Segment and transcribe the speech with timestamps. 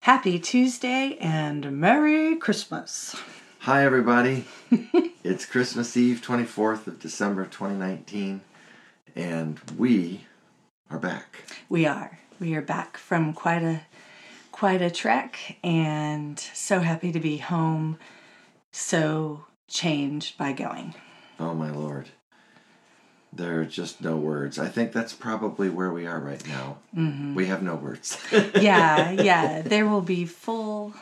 [0.00, 3.16] Happy Tuesday and Merry Christmas.
[3.60, 4.46] Hi, everybody.
[5.24, 8.40] it's Christmas Eve, 24th of December 2019,
[9.14, 10.24] and we
[10.88, 11.44] are back.
[11.68, 12.20] We are.
[12.40, 13.82] We are back from quite a
[14.52, 17.98] quite a trek and so happy to be home.
[18.72, 20.94] So changed by going.
[21.38, 22.08] Oh my lord.
[23.32, 24.58] There are just no words.
[24.58, 26.78] I think that's probably where we are right now.
[26.96, 27.34] Mm-hmm.
[27.34, 28.18] We have no words.
[28.32, 29.62] yeah, yeah.
[29.68, 30.94] There will be full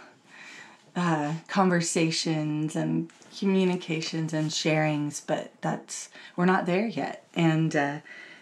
[0.97, 7.99] uh, conversations and communications and sharings, but that's we're not there yet, and uh,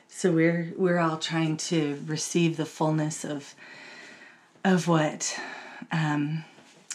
[0.08, 3.54] so we're we're all trying to receive the fullness of
[4.64, 5.38] of what
[5.92, 6.44] um,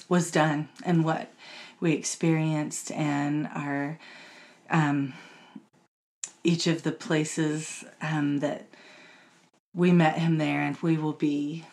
[0.07, 1.31] was done and what
[1.79, 3.99] we experienced and our
[4.69, 5.13] um,
[6.43, 8.67] each of the places um, that
[9.73, 11.65] we met him there, and we will be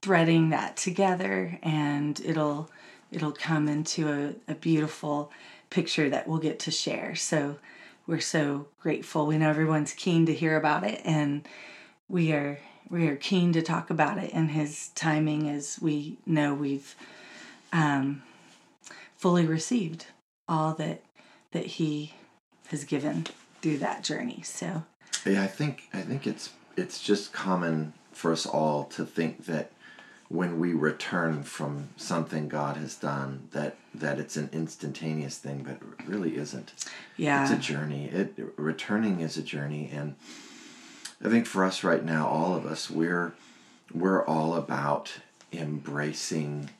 [0.00, 2.70] threading that together, and it'll
[3.10, 5.32] it'll come into a, a beautiful
[5.70, 7.14] picture that we'll get to share.
[7.14, 7.58] So
[8.06, 9.26] we're so grateful.
[9.26, 11.46] We know everyone's keen to hear about it, and
[12.08, 12.58] we are
[12.90, 16.94] we are keen to talk about it in His timing, as we know we've
[17.72, 18.22] um,
[19.16, 20.06] fully received
[20.48, 21.02] all that
[21.52, 22.14] that He
[22.68, 23.26] has given
[23.60, 24.42] through that journey.
[24.42, 24.84] So
[25.26, 29.72] yeah, I think I think it's it's just common for us all to think that
[30.28, 35.74] when we return from something God has done that that it's an instantaneous thing, but
[35.74, 36.72] it really isn't.
[37.16, 38.06] Yeah, it's a journey.
[38.06, 40.14] It returning is a journey, and
[41.24, 43.32] I think for us right now, all of us, we're
[43.92, 45.12] we're all about
[45.52, 46.70] embracing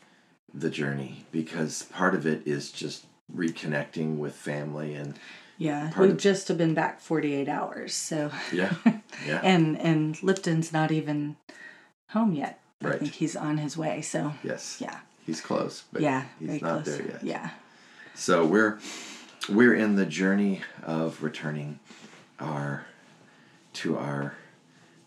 [0.53, 5.19] the journey because part of it is just reconnecting with family and
[5.59, 8.75] yeah, we've of, just been back 48 hours, so yeah,
[9.27, 11.37] yeah, and and Lipton's not even
[12.11, 12.61] home yet.
[12.81, 12.95] Right.
[12.95, 14.01] I think he's on his way.
[14.01, 16.97] So yes, yeah, he's close, but yeah, he's not close.
[16.97, 17.25] there yet.
[17.25, 17.51] Yeah.
[18.15, 18.79] So we're
[19.49, 21.81] we're in the journey of returning
[22.39, 22.87] our
[23.75, 24.35] to our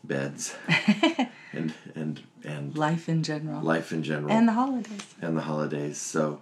[0.03, 0.55] beds
[1.53, 3.61] and and and life in general.
[3.61, 4.31] Life in general.
[4.31, 5.05] And the holidays.
[5.21, 5.97] And the holidays.
[5.97, 6.41] So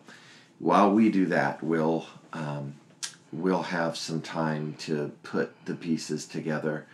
[0.57, 2.75] while we do that, we'll um,
[3.31, 6.85] we'll have some time to put the pieces together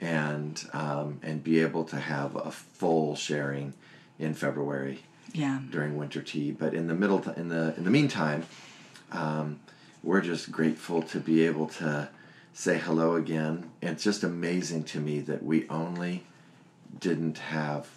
[0.00, 3.74] and um, and be able to have a full sharing
[4.18, 5.00] in February.
[5.32, 5.60] Yeah.
[5.70, 8.44] During winter tea, but in the middle t- in the in the meantime,
[9.12, 9.60] um,
[10.02, 12.10] we're just grateful to be able to
[12.52, 13.70] say hello again.
[13.80, 16.24] It's just amazing to me that we only
[17.00, 17.88] didn't have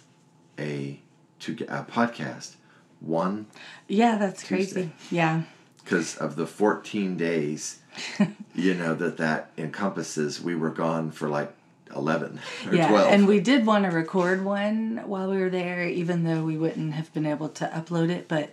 [0.58, 1.00] a
[1.40, 2.54] to a podcast
[3.00, 3.46] one.
[3.86, 4.84] Yeah, that's Tuesday.
[4.84, 4.92] crazy.
[5.10, 5.42] Yeah
[5.86, 7.78] because of the 14 days
[8.54, 11.52] you know that that encompasses we were gone for like
[11.94, 15.86] 11 or yeah, 12 and we did want to record one while we were there
[15.86, 18.52] even though we wouldn't have been able to upload it but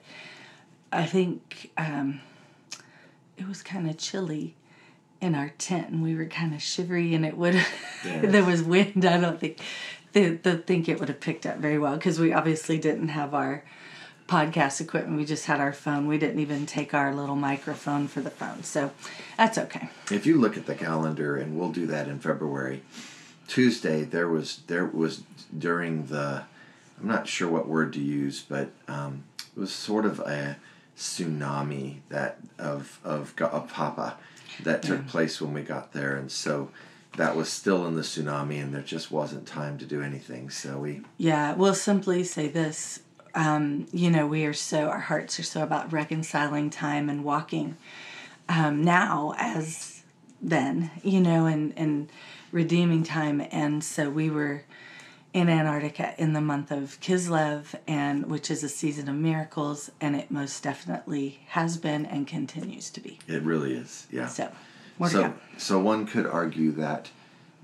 [0.92, 2.22] i think um,
[3.36, 4.56] it was kind of chilly
[5.20, 7.68] in our tent and we were kind of shivery and it would yes.
[8.32, 9.60] there was wind i don't think
[10.12, 13.34] the, the think it would have picked up very well because we obviously didn't have
[13.34, 13.64] our
[14.34, 15.18] podcast equipment.
[15.18, 16.08] We just had our phone.
[16.08, 18.64] We didn't even take our little microphone for the phone.
[18.64, 18.92] So
[19.38, 19.90] that's okay.
[20.12, 22.82] If you look at the calendar, and we'll do that in February,
[23.48, 25.24] Tuesday there was there was
[25.56, 26.44] during the
[27.00, 29.24] I'm not sure what word to use, but um,
[29.56, 30.58] it was sort of a
[30.98, 34.18] tsunami that of of, of Papa
[34.64, 35.12] that took yeah.
[35.12, 36.70] place when we got there, and so
[37.18, 40.50] that was still in the tsunami, and there just wasn't time to do anything.
[40.50, 43.00] So we yeah, we'll simply say this:
[43.36, 47.78] um, you know, we are so, our hearts are so about reconciling time and walking
[48.50, 50.04] um, now as
[50.42, 52.10] then, you know, and, and
[52.52, 53.42] redeeming time.
[53.52, 54.64] And so we were
[55.34, 60.16] in Antarctica in the month of Kislev, and which is a season of miracles, and
[60.16, 63.18] it most definitely has been and continues to be.
[63.28, 64.28] It really is, yeah.
[64.28, 64.52] So,
[65.08, 67.10] so, so one could argue that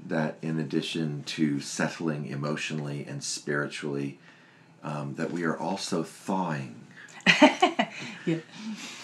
[0.07, 4.17] that in addition to settling emotionally and spiritually,
[4.83, 6.75] um, that we are also thawing.
[8.25, 8.37] yeah.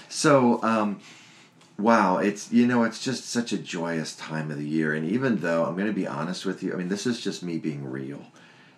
[0.10, 1.02] So, um,
[1.78, 5.42] wow, it's you know it's just such a joyous time of the year, and even
[5.42, 7.90] though I'm going to be honest with you, I mean this is just me being
[7.90, 8.22] real.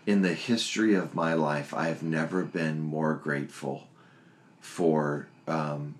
[0.06, 3.88] In the history of my life, I have never been more grateful
[4.60, 5.96] for um,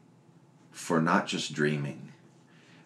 [0.72, 2.14] for not just dreaming,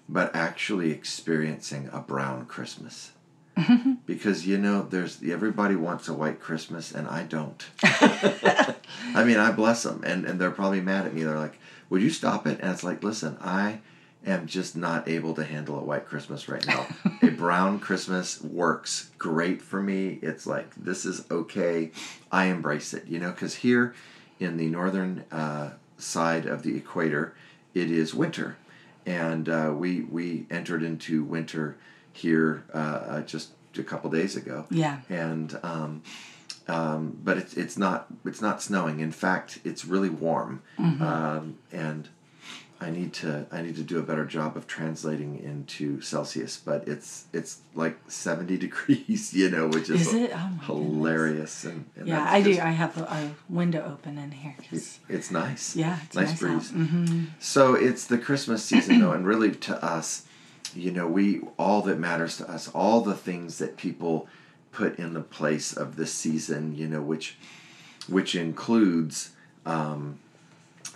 [0.09, 3.11] but actually experiencing a brown Christmas.
[4.05, 9.51] because you know there's everybody wants a white christmas and i don't i mean i
[9.51, 11.59] bless them and, and they're probably mad at me they're like
[11.89, 13.79] would you stop it and it's like listen i
[14.25, 16.85] am just not able to handle a white Christmas right now.
[17.21, 20.19] a brown Christmas works great for me.
[20.21, 21.91] It's like this is okay.
[22.31, 23.93] I embrace it, you know, because here
[24.39, 27.33] in the northern uh, side of the equator,
[27.73, 28.57] it is winter,
[29.05, 31.77] and uh, we we entered into winter
[32.13, 34.65] here uh, uh just a couple days ago.
[34.69, 35.57] Yeah, and.
[35.63, 36.03] Um,
[36.67, 38.99] um, but it's it's not it's not snowing.
[38.99, 41.03] In fact, it's really warm, mm-hmm.
[41.03, 42.07] um, and
[42.81, 46.87] I need to I need to do a better job of translating into Celsius, but
[46.87, 51.63] it's it's like seventy degrees, you know, which is, is oh hilarious.
[51.63, 52.51] And, and, yeah, I do.
[52.59, 54.55] I have a, a, window open in here.
[54.69, 55.75] Cause it's nice.
[55.75, 56.71] Yeah, it's nice, nice breeze.
[56.71, 57.25] Mm-hmm.
[57.39, 60.25] So it's the Christmas season though, and really to us,
[60.75, 64.27] you know, we all that matters to us, all the things that people
[64.71, 67.37] put in the place of this season, you know, which
[68.07, 69.31] which includes.
[69.65, 70.17] Um,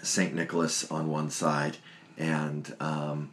[0.05, 1.77] Saint Nicholas on one side,
[2.17, 3.31] and um,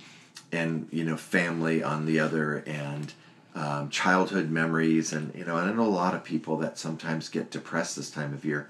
[0.50, 3.12] and you know family on the other, and
[3.54, 7.28] um, childhood memories, and you know, and I know a lot of people that sometimes
[7.28, 8.68] get depressed this time of year.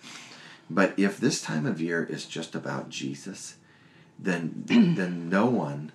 [0.68, 3.56] But if this time of year is just about Jesus,
[4.18, 5.92] then then no one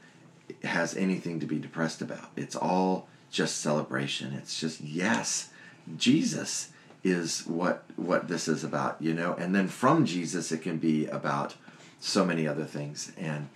[0.63, 2.29] has anything to be depressed about.
[2.35, 4.33] It's all just celebration.
[4.33, 5.49] It's just yes,
[5.97, 6.71] Jesus
[7.03, 9.33] is what what this is about, you know.
[9.33, 11.55] And then from Jesus, it can be about
[11.99, 13.11] so many other things.
[13.17, 13.49] And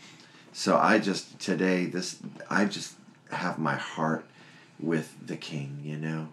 [0.54, 2.96] so I just today this I just
[3.32, 4.26] have my heart
[4.80, 6.30] with the king, you know,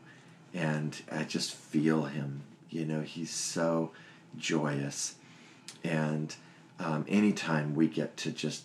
[0.54, 3.93] and I just feel him, you know, he's so
[4.37, 5.14] joyous.
[5.84, 6.34] And
[6.78, 8.64] um, anytime we get to just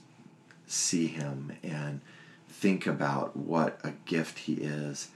[0.73, 2.01] see him and
[2.49, 5.09] think about what a gift he is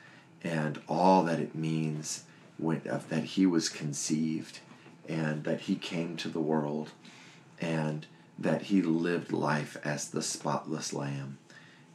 [0.44, 2.24] and all that it means
[2.58, 4.60] when, of, that he was conceived
[5.08, 6.92] and that he came to the world
[7.60, 8.06] and
[8.38, 11.38] that he lived life as the spotless lamb.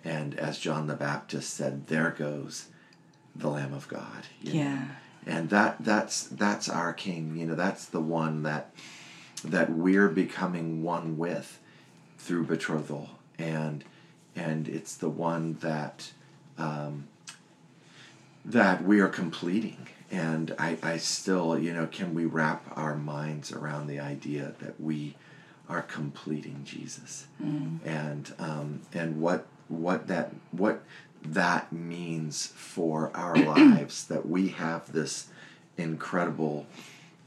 [0.05, 2.67] And as John the Baptist said, there goes
[3.37, 4.27] the Lamb of God.
[4.41, 4.75] yeah.
[4.75, 4.85] Know?
[5.25, 8.75] And that that's that's our king, you know, that's the one that
[9.45, 11.61] that we're becoming one with
[12.19, 13.11] through betrothal.
[13.43, 13.85] And
[14.35, 16.13] and it's the one that
[16.59, 17.09] um,
[18.45, 19.89] that we are completing.
[20.11, 24.79] And I, I still, you know, can we wrap our minds around the idea that
[24.81, 25.17] we
[25.69, 27.79] are completing Jesus, mm.
[27.85, 30.83] and um, and what what that what
[31.25, 35.29] that means for our lives that we have this
[35.79, 36.67] incredible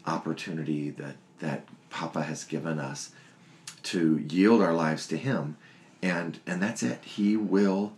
[0.05, 3.11] opportunity that that Papa has given us
[3.83, 5.57] to yield our lives to Him,
[6.05, 7.03] and and that's it.
[7.03, 7.93] He will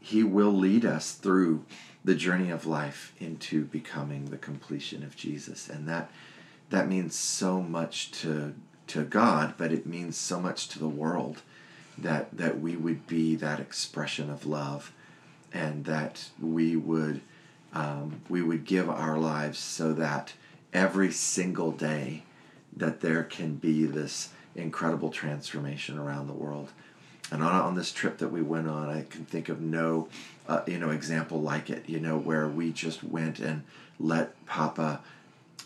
[0.00, 1.64] He will lead us through
[2.04, 6.10] the journey of life into becoming the completion of Jesus, and that
[6.70, 8.54] that means so much to
[8.88, 11.42] to God, but it means so much to the world
[11.96, 14.92] that that we would be that expression of love,
[15.52, 17.20] and that we would
[17.72, 20.32] um, we would give our lives so that
[20.72, 22.24] every single day
[22.76, 26.72] that there can be this incredible transformation around the world.
[27.30, 30.08] And on, on this trip that we went on, I can think of no,
[30.48, 31.88] uh, you know, example like it.
[31.88, 33.62] You know, where we just went and
[34.00, 35.00] let Papa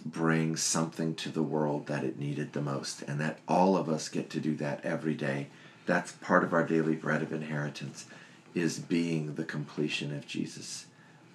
[0.04, 4.08] bring something to the world that it needed the most, and that all of us
[4.08, 5.46] get to do that every day.
[5.86, 8.06] That's part of our daily bread of inheritance,
[8.54, 10.86] is being the completion of Jesus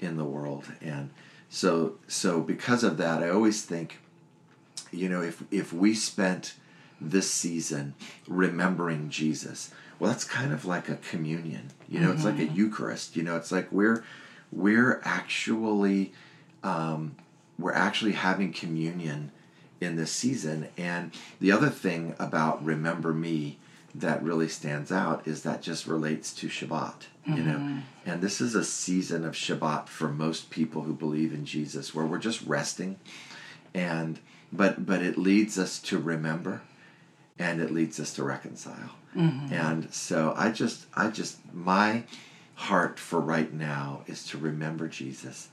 [0.02, 0.66] in the world.
[0.82, 1.10] And
[1.50, 4.00] so, so because of that, I always think,
[4.92, 6.56] you know, if if we spent
[7.00, 7.94] this season
[8.28, 11.72] remembering Jesus, well, that's kind of like a communion.
[11.88, 12.16] You know, mm-hmm.
[12.16, 12.56] it's like a mm-hmm.
[12.56, 13.16] Eucharist.
[13.16, 14.04] You know, it's like we're
[14.52, 16.14] we're actually
[16.64, 17.16] um,
[17.58, 19.32] we're actually having communion
[19.80, 20.70] in this season.
[20.78, 23.58] And the other thing about Remember Me
[23.96, 26.70] that really stands out is that just relates to Shabbat,
[27.28, 27.34] mm-hmm.
[27.34, 27.58] you know.
[27.58, 27.80] Mm-hmm.
[28.06, 32.06] And this is a season of Shabbat for most people who believe in Jesus where
[32.06, 33.00] we're just resting
[33.74, 34.20] and
[34.52, 36.62] but but it leads us to remember
[37.40, 38.96] and it leads us to reconcile.
[39.16, 39.54] Mm-hmm.
[39.54, 42.04] And so I just I just my
[42.56, 45.50] heart for right now is to remember Jesus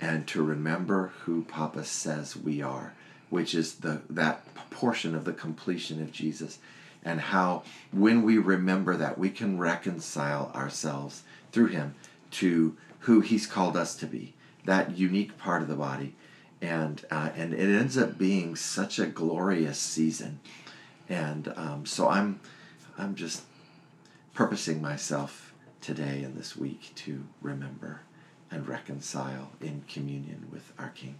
[0.00, 2.94] and to remember who Papa says we are,
[3.30, 6.58] which is the that portion of the completion of Jesus,
[7.04, 11.94] and how when we remember that we can reconcile ourselves through Him
[12.32, 16.14] to who He's called us to be, that unique part of the body,
[16.60, 20.40] and uh, and it ends up being such a glorious season,
[21.08, 22.40] and um, so I'm
[22.96, 23.42] I'm just
[24.34, 28.00] purposing myself today and this week to remember
[28.50, 31.16] and reconcile in communion with our King.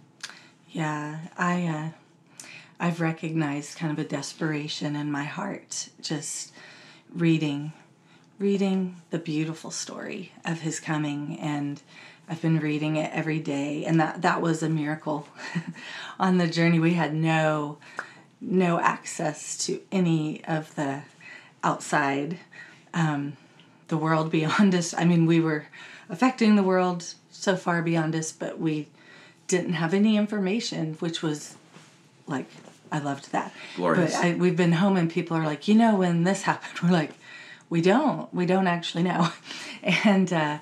[0.69, 2.47] Yeah, I uh,
[2.79, 6.53] I've recognized kind of a desperation in my heart just
[7.13, 7.73] reading
[8.39, 11.37] reading the beautiful story of his coming.
[11.41, 11.81] And
[12.29, 13.83] I've been reading it every day.
[13.85, 15.27] And that that was a miracle
[16.19, 16.79] on the journey.
[16.79, 17.77] We had no
[18.41, 21.01] no access to any of the
[21.63, 22.39] outside
[22.93, 23.33] um,
[23.89, 24.93] the world beyond us.
[24.93, 25.67] I mean we were
[26.09, 28.87] affecting the world so far beyond us but we
[29.47, 31.55] didn't have any information which was
[32.27, 32.47] like
[32.91, 33.53] I loved that.
[33.75, 34.15] Glorious.
[34.15, 36.95] but I, we've been home and people are like you know when this happened we're
[36.95, 37.11] like
[37.69, 38.33] we don't.
[38.33, 39.29] We don't actually know.
[40.03, 40.59] And uh,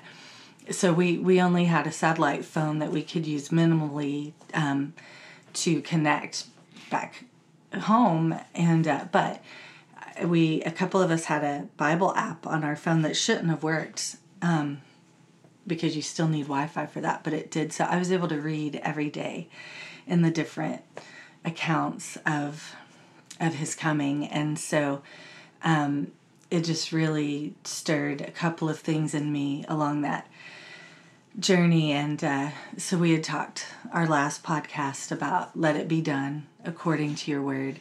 [0.70, 4.92] so we we only had a satellite phone that we could use minimally um,
[5.54, 6.44] to connect
[6.88, 7.24] back
[7.74, 9.42] home and uh, but
[10.24, 13.62] we a couple of us had a bible app on our phone that shouldn't have
[13.62, 14.80] worked um,
[15.66, 17.72] because you still need wi-fi for that but it did.
[17.72, 19.48] So i was able to read every day
[20.06, 20.82] in the different
[21.44, 22.74] accounts of
[23.40, 24.26] of his coming.
[24.26, 25.02] And so
[25.62, 26.12] um,
[26.50, 30.26] it just really stirred a couple of things in me along that
[31.38, 31.92] journey.
[31.92, 37.14] And uh, so we had talked our last podcast about let it be done according
[37.16, 37.80] to your word.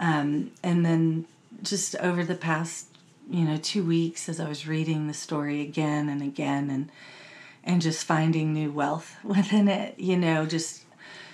[0.00, 1.26] Um, and then
[1.62, 2.86] just over the past,
[3.30, 6.90] you know, two weeks as I was reading the story again and again and
[7.64, 10.84] and just finding new wealth within it, you know, just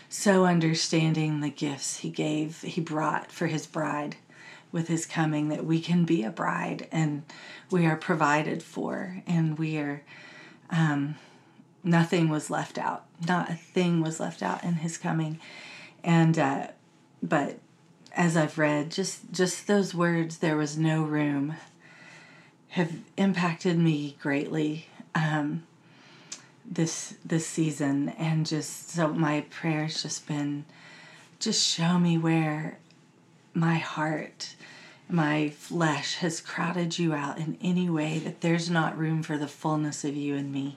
[0.09, 4.17] so understanding the gifts he gave, he brought for his bride
[4.73, 7.23] with his coming that we can be a bride and
[7.71, 10.03] we are provided for and we are
[10.71, 11.15] um,
[11.85, 13.05] nothing was left out.
[13.27, 15.39] Not a thing was left out in his coming.
[16.03, 16.69] And uh,
[17.23, 17.59] but
[18.17, 21.57] as i've read just just those words there was no room
[22.75, 25.63] have impacted me greatly um,
[26.65, 28.09] this this season.
[28.19, 30.65] And just so my prayer's just been
[31.39, 32.79] just show me where
[33.53, 34.57] my heart
[35.09, 39.47] my flesh has crowded you out in any way that there's not room for the
[39.47, 40.77] fullness of you and me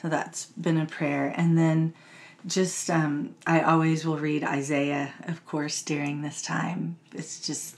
[0.00, 1.32] so that's been a prayer.
[1.36, 1.94] And then
[2.46, 6.98] just, um, I always will read Isaiah, of course, during this time.
[7.14, 7.76] It's just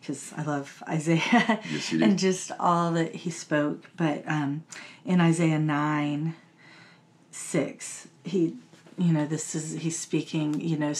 [0.00, 3.84] because I love Isaiah yes, and just all that he spoke.
[3.96, 4.64] But um,
[5.04, 6.34] in Isaiah 9,
[7.30, 8.56] 6, he,
[8.96, 10.94] you know, this is, he's speaking, you know,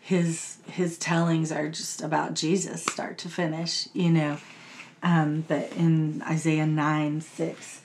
[0.00, 4.38] his his tellings are just about Jesus start to finish, you know.
[5.02, 7.82] Um, but in Isaiah 9 6,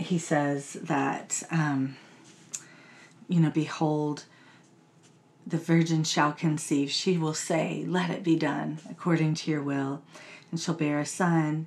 [0.00, 1.96] he says that, um,
[3.28, 4.24] you know, behold,
[5.46, 6.90] the virgin shall conceive.
[6.90, 10.02] She will say, Let it be done according to your will,
[10.50, 11.66] and shall bear a son.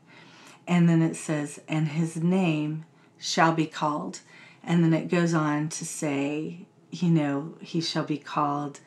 [0.67, 2.85] And then it says, And his name
[3.17, 4.19] shall be called.
[4.63, 8.79] And then it goes on to say, you know, he shall be called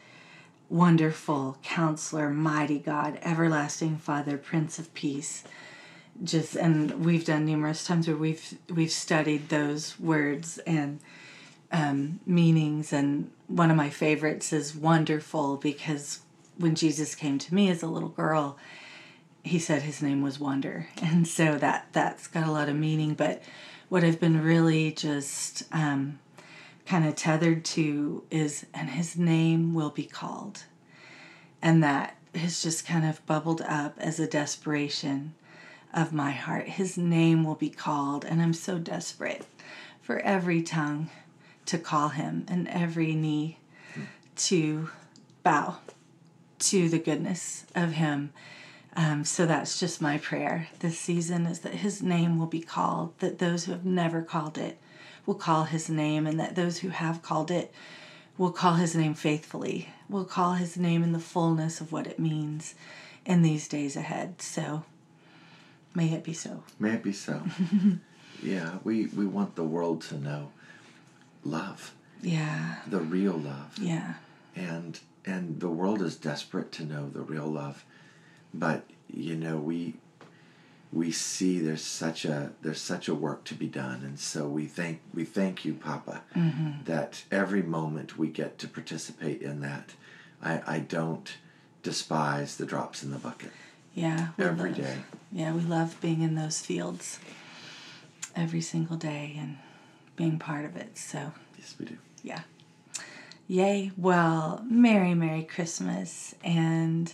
[0.70, 5.44] Wonderful Counselor, Mighty God, Everlasting Father, Prince of Peace
[6.24, 11.00] just and we've done numerous times where we've we've studied those words and
[11.72, 12.92] um, meanings.
[12.92, 16.20] And one of my favorites is wonderful because
[16.58, 18.56] when jesus came to me as a little girl
[19.42, 20.88] he said his name was wonder.
[21.02, 23.14] And so that that's got a lot of meaning.
[23.14, 23.42] But
[23.88, 26.18] what i've been really just um,
[26.86, 30.64] kind of tethered to is and his name will be called.
[31.62, 35.34] And that has just kind of bubbled up as a desperation
[35.94, 36.68] of my heart.
[36.68, 39.46] His name will be called, and I'm so desperate
[40.02, 41.10] for every tongue
[41.66, 43.58] to call him and every knee
[44.36, 44.90] to
[45.42, 45.78] bow
[46.58, 48.32] to the goodness of him.
[48.94, 53.18] Um, so that's just my prayer this season is that his name will be called,
[53.18, 54.78] that those who have never called it
[55.26, 57.74] will call his name, and that those who have called it
[58.38, 62.18] will call his name faithfully, will call his name in the fullness of what it
[62.18, 62.74] means
[63.24, 64.40] in these days ahead.
[64.40, 64.84] So
[65.96, 66.62] May it be so.
[66.78, 67.40] May it be so.
[68.42, 70.52] yeah, we, we want the world to know
[71.42, 71.94] love.
[72.20, 72.76] Yeah.
[72.86, 73.78] The real love.
[73.80, 74.14] Yeah.
[74.54, 77.82] And and the world is desperate to know the real love.
[78.52, 79.94] But you know, we
[80.92, 84.66] we see there's such a there's such a work to be done and so we
[84.66, 86.70] thank we thank you papa mm-hmm.
[86.84, 89.94] that every moment we get to participate in that
[90.40, 91.38] i i don't
[91.82, 93.50] despise the drops in the bucket
[93.96, 94.28] yeah.
[94.38, 94.96] every love, day.
[95.32, 97.18] Yeah, we love being in those fields
[98.36, 99.56] every single day and
[100.14, 100.96] being part of it.
[100.98, 101.98] So, yes, we do.
[102.22, 102.42] Yeah.
[103.48, 103.92] Yay.
[103.96, 106.34] Well, Merry, Merry Christmas.
[106.44, 107.12] And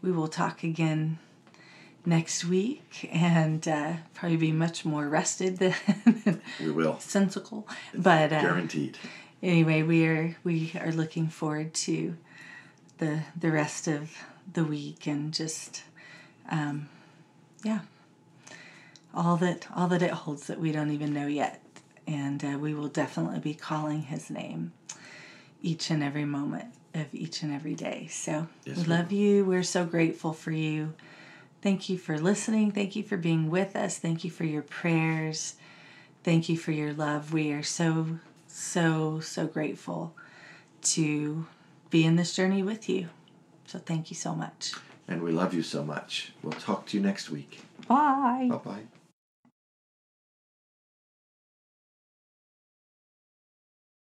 [0.00, 1.18] we will talk again
[2.04, 8.40] next week and uh, probably be much more rested than we will sensical but uh,
[8.40, 8.98] guaranteed
[9.40, 12.16] anyway we are we are looking forward to
[12.98, 14.10] the the rest of
[14.52, 15.84] the week and just
[16.50, 16.88] um,
[17.62, 17.80] yeah.
[19.14, 21.60] all that all that it holds that we don't even know yet.
[22.06, 24.72] And uh, we will definitely be calling his name
[25.62, 28.08] each and every moment of each and every day.
[28.10, 29.44] So Yes, we we love you.
[29.44, 30.94] We're so grateful for you.
[31.62, 32.72] Thank you for listening.
[32.72, 33.96] Thank you for being with us.
[33.98, 35.54] Thank you for your prayers.
[36.24, 37.32] Thank you for your love.
[37.32, 38.18] We are so,
[38.48, 40.14] so, so grateful
[40.82, 41.46] to
[41.90, 43.08] be in this journey with you.
[43.66, 44.72] So thank you so much.
[45.08, 46.32] And we love you so much.
[46.42, 47.60] We'll talk to you next week.
[47.88, 48.48] Bye.
[48.50, 49.01] Bye bye.